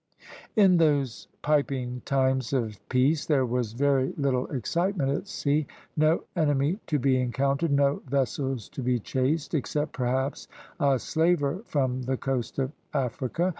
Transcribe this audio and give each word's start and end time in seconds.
In 0.55 0.77
those 0.77 1.27
piping 1.43 2.01
times 2.05 2.53
of 2.53 2.79
peace 2.89 3.27
there 3.27 3.45
was 3.45 3.73
very 3.73 4.13
little 4.17 4.47
excitement 4.47 5.11
at 5.11 5.27
sea 5.27 5.67
no 5.95 6.23
enemy 6.35 6.79
to 6.87 6.97
be 6.97 7.17
encountered, 7.21 7.69
no 7.71 8.01
vessels 8.07 8.67
to 8.69 8.81
be 8.81 8.97
chased, 8.97 9.53
except 9.53 9.93
perhaps 9.93 10.47
a 10.79 10.97
slaver 10.97 11.61
from 11.67 12.01
the 12.01 12.17
coast 12.17 12.57
of 12.57 12.71
Africa. 12.95 13.49